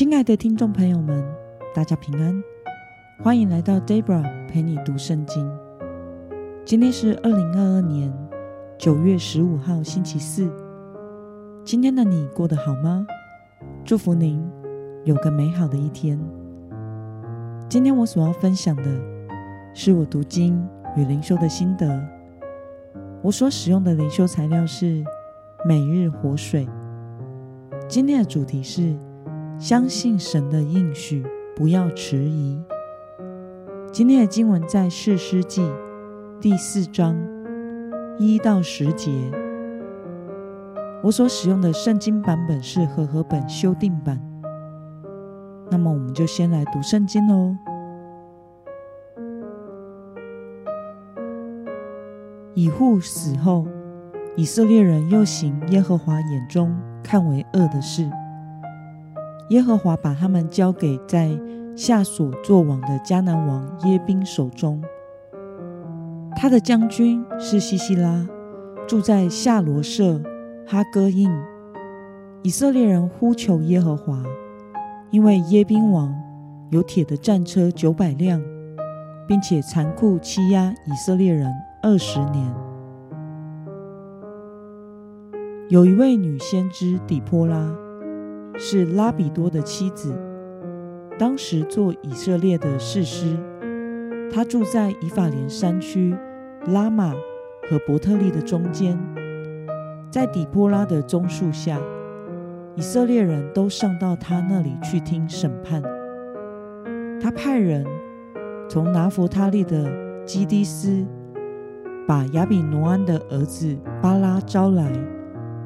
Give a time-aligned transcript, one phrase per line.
[0.00, 1.22] 亲爱的听众朋友们，
[1.74, 2.42] 大家平安，
[3.22, 5.46] 欢迎来到 Debra 陪你读圣经。
[6.64, 8.10] 今天是二零二二年
[8.78, 10.50] 九月十五号，星期四。
[11.66, 13.06] 今天的你过得好吗？
[13.84, 14.42] 祝福您
[15.04, 16.18] 有个美好的一天。
[17.68, 18.84] 今天我所要分享的
[19.74, 22.02] 是我读经与灵修的心得。
[23.20, 25.04] 我所使用的灵修材料是
[25.68, 26.66] 每日活水。
[27.86, 28.96] 今天的主题是。
[29.60, 31.22] 相信神的应许，
[31.54, 32.58] 不要迟疑。
[33.92, 35.62] 今天的经文在士师记
[36.40, 37.14] 第四章
[38.18, 39.10] 一到十节。
[41.02, 44.18] 我所使用的圣经版本是和合本修订版。
[45.70, 47.54] 那么，我们就先来读圣经喽。
[52.54, 53.66] 以户死后，
[54.36, 58.10] 以色列人又行耶和华眼中看为恶的事。
[59.50, 61.28] 耶和华把他们交给在
[61.76, 64.80] 夏琐作王的迦南王耶宾手中。
[66.36, 68.26] 他的将军是西西拉，
[68.86, 70.22] 住在夏罗舍
[70.66, 71.28] 哈哥印。
[72.42, 74.22] 以色列人呼求耶和华，
[75.10, 76.14] 因为耶宾王
[76.70, 78.40] 有铁的战车九百辆，
[79.26, 81.52] 并且残酷欺压以色列人
[81.82, 82.54] 二十年。
[85.68, 87.68] 有一位女先知底波拉。
[88.62, 90.14] 是拉比多的妻子，
[91.18, 93.34] 当时做以色列的士师。
[94.30, 96.14] 她住在以法莲山区
[96.66, 97.14] 拉玛
[97.70, 98.98] 和伯特利的中间，
[100.10, 101.80] 在底波拉的棕树下，
[102.76, 105.82] 以色列人都上到她那里去听审判。
[107.18, 107.86] 他派人
[108.68, 109.90] 从拿弗他利的
[110.26, 111.06] 基低斯，
[112.06, 114.92] 把亚比挪安的儿子巴拉招来，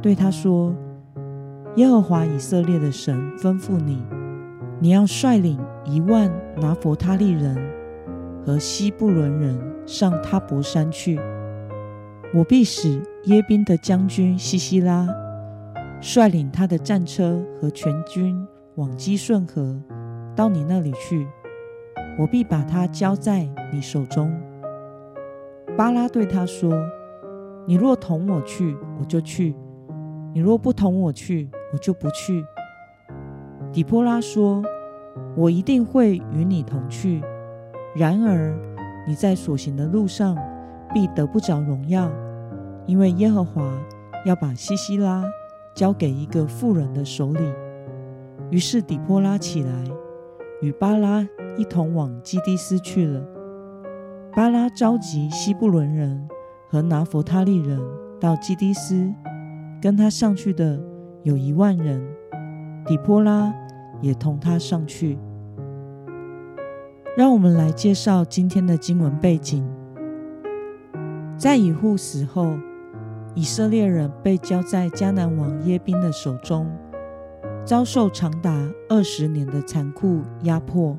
[0.00, 0.72] 对他说。
[1.76, 4.00] 耶和华以色列的神吩咐你，
[4.78, 7.56] 你要率领一万拿弗他利人
[8.46, 11.18] 和西布伦人上他泊山去。
[12.32, 15.08] 我必使耶宾的将军西西拉
[16.00, 18.46] 率领他的战车和全军
[18.76, 19.76] 往基顺河
[20.36, 21.26] 到你那里去。
[22.16, 24.32] 我必把他交在你手中。
[25.76, 26.72] 巴拉对他说
[27.66, 29.52] ：“你若同我去，我就去；
[30.32, 32.46] 你若不同我去，”我就不去。
[33.72, 34.62] 底波拉说
[35.36, 37.20] ：“我一定会与你同去。
[37.96, 38.56] 然而
[39.08, 40.38] 你在所行的路上
[40.94, 42.08] 必得不着荣耀，
[42.86, 43.68] 因为耶和华
[44.24, 45.24] 要把西西拉
[45.74, 47.52] 交给一个富人的手里。”
[48.50, 49.84] 于是底波拉起来，
[50.60, 53.20] 与巴拉一同往基低斯去了。
[54.32, 56.28] 巴拉召集西布伦人
[56.68, 57.80] 和拿弗他利人
[58.20, 59.12] 到基低斯，
[59.82, 60.93] 跟他上去的。
[61.24, 62.06] 有一万人，
[62.84, 63.50] 底波拉
[64.02, 65.18] 也同他上去。
[67.16, 69.66] 让我们来介绍今天的经文背景。
[71.38, 72.58] 在以户死后，
[73.34, 76.70] 以色列人被交在迦南王耶宾的手中，
[77.64, 78.52] 遭受长达
[78.90, 80.94] 二十年的残酷压迫。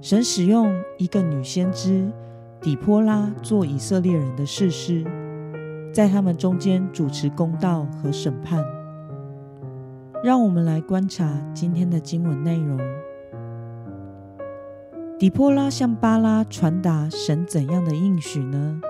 [0.00, 2.10] 神使用一个女先知
[2.62, 5.04] 底波拉做以色列人的士师，
[5.92, 8.64] 在他们中间主持公道和审判。
[10.22, 12.76] 让我们来观察今天的经文内容。
[15.16, 18.80] 底波拉向巴拉传达神怎样的应许呢？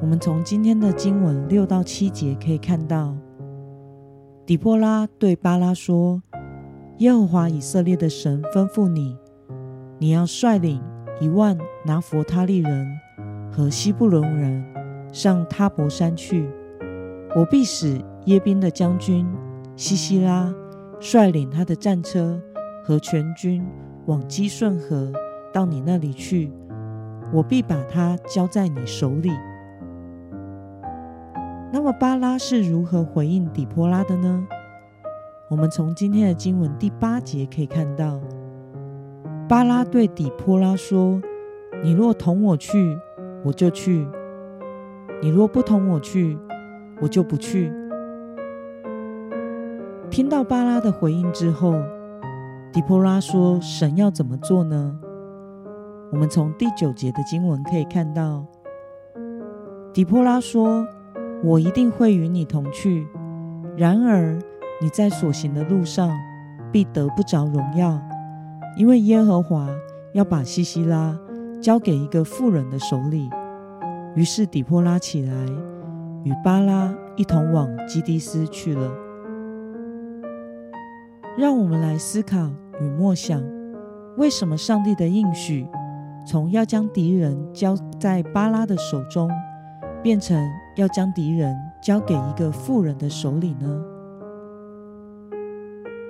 [0.00, 3.16] 我们从今天的经文六到七节可以看到，
[4.46, 6.22] 底波拉对巴拉说
[6.98, 9.16] ：“耶和华以色列的神吩咐你，
[9.98, 10.80] 你要率领
[11.20, 12.88] 一万拿弗他利人
[13.50, 14.64] 和西布伦人
[15.12, 16.48] 上他伯山去，
[17.34, 19.26] 我必使耶宾的将军。”
[19.78, 20.52] 西西拉
[20.98, 22.42] 率领他的战车
[22.82, 23.64] 和全军
[24.06, 25.12] 往基顺河
[25.54, 26.50] 到你那里去，
[27.32, 29.30] 我必把他交在你手里。
[31.72, 34.44] 那么巴拉是如何回应底波拉的呢？
[35.48, 38.20] 我们从今天的经文第八节可以看到，
[39.48, 41.22] 巴拉对底波拉说
[41.84, 42.98] ：“你若同我去，
[43.44, 44.04] 我就去；
[45.22, 46.36] 你若不同我去，
[47.00, 47.72] 我就不去。”
[50.10, 51.74] 听到巴拉的回应之后，
[52.72, 54.98] 底波拉说：“神要怎么做呢？”
[56.10, 58.44] 我们从第九节的经文可以看到，
[59.92, 60.86] 底波拉说
[61.44, 63.06] ：“我一定会与你同去，
[63.76, 64.38] 然而
[64.80, 66.10] 你在所行的路上
[66.72, 68.00] 必得不着荣耀，
[68.78, 69.68] 因为耶和华
[70.14, 71.16] 要把西西拉
[71.60, 73.28] 交给一个妇人的手里。”
[74.16, 75.32] 于是底波拉起来，
[76.24, 78.90] 与巴拉一同往基低斯去了。
[81.38, 82.50] 让我们来思考
[82.80, 83.40] 与默想，
[84.16, 85.68] 为什么上帝的应许
[86.26, 89.30] 从要将敌人交在巴拉的手中，
[90.02, 90.36] 变成
[90.74, 93.80] 要将敌人交给一个富人的手里呢？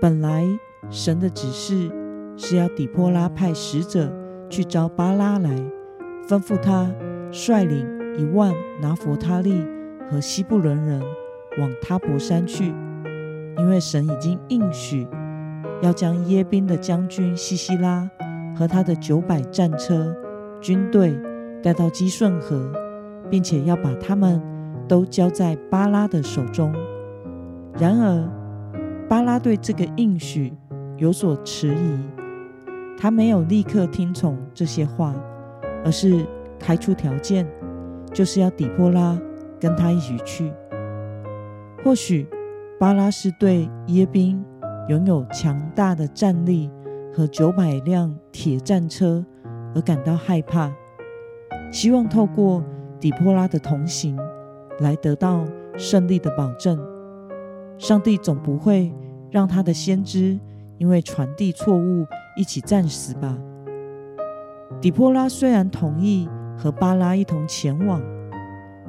[0.01, 0.47] 本来
[0.89, 1.93] 神的指示
[2.39, 4.11] 是要底波拉派使者
[4.49, 5.51] 去招巴拉来，
[6.27, 6.91] 吩咐他
[7.31, 7.87] 率领
[8.19, 9.63] 一万拿弗他利
[10.11, 11.03] 和西布伦人
[11.59, 12.73] 往他泊山去，
[13.59, 15.07] 因为神已经应许。
[15.81, 18.11] 要将耶宾的将军西西拉
[18.57, 20.15] 和他的九百战车、
[20.61, 21.17] 军队
[21.63, 22.69] 带到基顺河，
[23.31, 24.43] 并且要把他们
[24.89, 26.75] 都交在巴拉的手中。
[27.79, 28.29] 然而，
[29.09, 30.53] 巴拉对这个应许
[30.97, 32.01] 有所迟疑，
[32.99, 35.15] 他没有立刻听从这些话，
[35.85, 36.27] 而是
[36.59, 37.47] 开出条件，
[38.13, 39.17] 就是要底波拉
[39.61, 40.53] 跟他一起去。
[41.85, 42.27] 或许
[42.81, 44.45] 巴拉是对耶宾。
[44.89, 46.71] 拥有强大的战力
[47.15, 49.25] 和九百辆铁战车
[49.75, 50.73] 而感到害怕，
[51.71, 52.65] 希望透过
[52.99, 54.19] 底波拉的同行
[54.81, 55.45] 来得到
[55.77, 56.79] 胜利的保证。
[57.77, 58.91] 上帝总不会
[59.31, 60.41] 让他的先知
[60.79, 63.37] 因为传递错误一起战死吧？
[64.81, 66.27] 底波拉虽然同意
[66.57, 68.03] 和巴拉一同前往，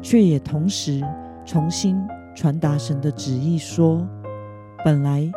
[0.02, 1.04] 却也同时
[1.46, 2.02] 重新
[2.34, 4.08] 传达神的旨意说，
[4.86, 5.30] 本来。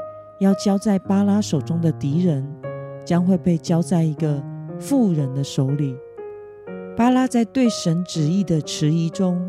[0.43, 2.45] 要交在巴拉手中的敌人，
[3.05, 4.43] 将会被交在一个
[4.77, 5.97] 富人的手里。
[6.97, 9.41] 巴拉在对神旨意的迟疑中，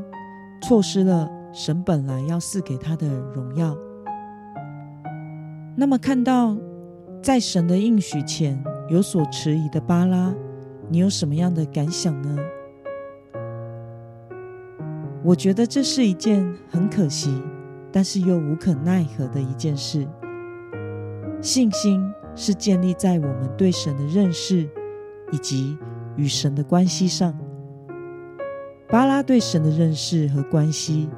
[0.62, 3.76] 错失了神本来要赐给他的荣耀。
[5.76, 6.56] 那么，看到
[7.24, 10.32] 在神的应许前有所迟疑的巴拉，
[10.90, 12.38] 你有什么样的感想呢？
[15.24, 17.42] 我觉得这是一件很可惜，
[17.92, 20.08] 但是又无可奈何的一件事。
[21.44, 24.66] 信心是建立在我们对神的认识
[25.30, 25.78] 以及
[26.16, 27.38] 与神的关系上。
[28.88, 31.10] 巴拉对神的认识和关系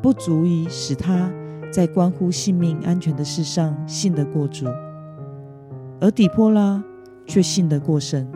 [0.00, 1.30] 不足以使他
[1.70, 4.64] 在关乎性命安全的事上信得过主，
[6.00, 6.82] 而底波拉
[7.26, 8.26] 却信得过神。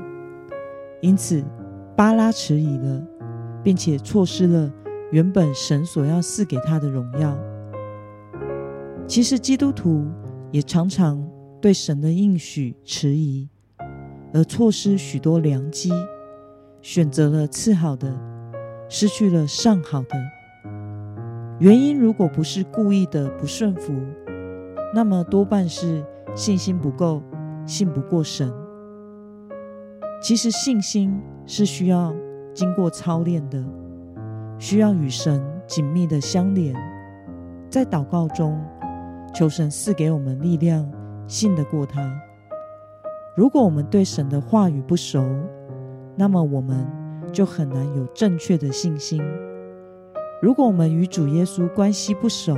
[1.01, 1.43] 因此，
[1.97, 3.03] 巴拉迟疑了，
[3.65, 4.71] 并且错失了
[5.11, 7.35] 原本神所要赐给他的荣耀。
[9.07, 10.05] 其实，基督徒。
[10.53, 11.25] 也常常
[11.61, 13.47] 对神的应许迟疑，
[14.33, 15.91] 而错失许多良机，
[16.81, 18.11] 选择了次好的，
[18.89, 20.09] 失去了上好的。
[21.59, 23.93] 原因如果不是故意的不顺服，
[24.95, 26.03] 那么多半是
[26.35, 27.23] 信心不够，
[27.67, 28.51] 信不过神。
[30.23, 32.15] 其实信心是需要
[32.55, 33.63] 经过操练的，
[34.59, 36.75] 需要与神紧密的相连，
[37.69, 38.59] 在祷告中。
[39.33, 40.91] 求神赐给我们力量，
[41.31, 42.21] 信得过他。
[43.37, 45.25] 如果我们对神的话语不熟，
[46.17, 46.85] 那么我们
[47.33, 49.23] 就很难有正确的信心。
[50.43, 52.57] 如果我们与主耶稣关系不熟，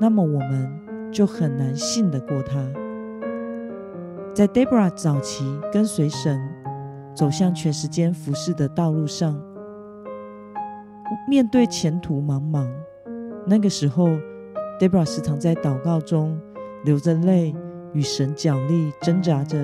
[0.00, 2.64] 那么我们就很难信得过他。
[4.32, 6.40] 在 Debra 早期跟随神
[7.12, 9.38] 走向全时间服事的道路上，
[11.28, 12.70] 面对前途茫茫，
[13.44, 14.08] 那个时候。
[14.80, 16.36] ，Debra 时常在祷告中
[16.82, 17.54] 流着泪，
[17.94, 19.58] 与神角力挣扎着。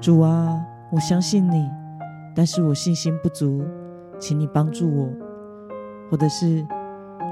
[0.00, 0.58] 主啊，
[0.90, 1.68] 我相信你，
[2.34, 3.62] 但是我信心不足，
[4.18, 5.08] 请你帮助我。
[6.10, 6.66] 或者是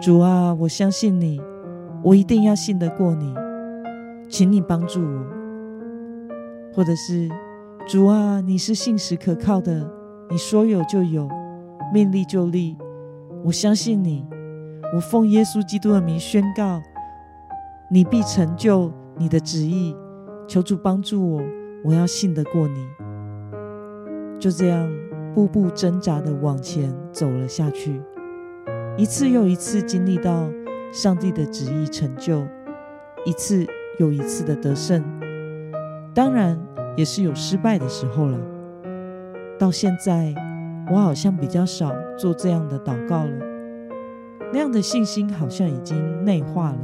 [0.01, 1.41] 主啊，我相信你，
[2.03, 3.35] 我一定要信得过你，
[4.29, 5.27] 请你帮助我。
[6.75, 7.29] 或者是
[7.89, 9.91] 主啊，你是信实可靠的，
[10.31, 11.29] 你说有就有，
[11.93, 12.77] 命立就立，
[13.45, 14.25] 我相信你。
[14.95, 16.81] 我奉耶稣基督的名宣告，
[17.91, 19.95] 你必成就你的旨意。
[20.51, 21.43] 求主帮助我，
[21.85, 22.85] 我要信得过你。
[24.37, 24.91] 就这样，
[25.33, 28.03] 步步挣扎地往前走了下去，
[28.97, 30.51] 一次又一次经历到
[30.91, 32.45] 上帝的旨意成就，
[33.25, 33.65] 一次
[34.01, 35.01] 又一次的得胜。
[36.13, 36.61] 当然，
[36.97, 38.37] 也是有失败的时候了。
[39.57, 40.35] 到现在，
[40.91, 43.33] 我好像比较少做这样的祷告了。
[44.53, 46.79] 那样的信心好像已经内化了，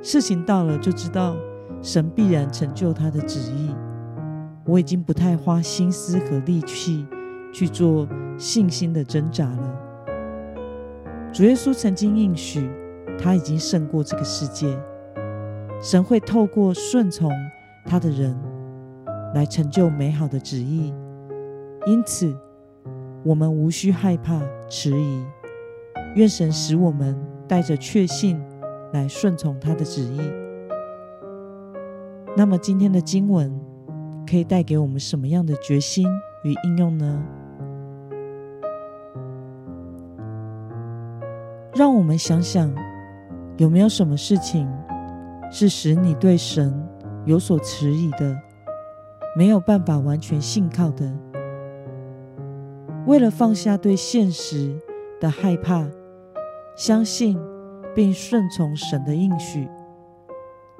[0.00, 1.34] 事情到了就知道
[1.80, 3.74] 神必然成就他的旨意。
[4.64, 7.06] 我已经不太花心思和力气
[7.52, 8.06] 去做
[8.36, 9.74] 信心的挣扎了。
[11.32, 12.68] 主耶稣曾经应许，
[13.18, 14.66] 他已经胜过这个世界，
[15.80, 17.30] 神会透过顺从
[17.84, 18.38] 他的人
[19.34, 20.92] 来成就美好的旨意，
[21.86, 22.34] 因此
[23.24, 25.24] 我们无需害怕迟疑。
[26.14, 28.42] 愿神使我们带着确信
[28.92, 30.20] 来顺从他的旨意。
[32.38, 33.52] 那么今天的经文
[34.24, 36.06] 可以带给我们什么样的决心
[36.44, 37.20] 与应用呢？
[41.74, 42.72] 让我们想想，
[43.56, 44.70] 有没有什么事情
[45.50, 46.72] 是使你对神
[47.24, 48.40] 有所迟疑的，
[49.36, 51.12] 没有办法完全信靠的？
[53.04, 54.80] 为了放下对现实
[55.20, 55.84] 的害怕，
[56.76, 57.36] 相信
[57.96, 59.68] 并顺从神的应许。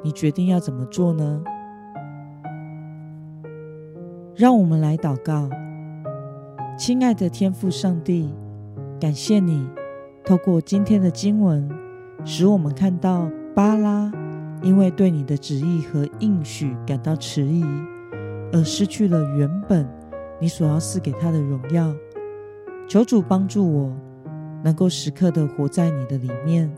[0.03, 1.43] 你决定要怎么做呢？
[4.37, 5.51] 让我们来祷告，
[6.79, 8.33] 亲爱的天父上帝，
[9.01, 9.69] 感谢你
[10.25, 11.69] 透过今天的经文，
[12.25, 14.13] 使我们看到巴拉
[14.63, 17.65] 因为对你的旨意和应许感到迟疑，
[18.53, 19.85] 而失去了原本
[20.41, 21.93] 你所要赐给他的荣耀。
[22.87, 23.93] 求主帮助我，
[24.63, 26.73] 能够时刻的活在你的里面，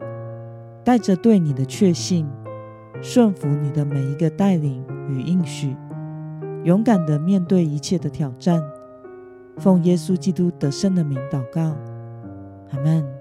[0.83, 2.27] 带着对你的确信。
[3.03, 5.77] 顺服你的每一个带领与应许，
[6.65, 8.63] 勇敢的面对一切的挑战，
[9.57, 11.77] 奉耶稣基督得胜的名祷告，
[12.71, 13.20] 阿门。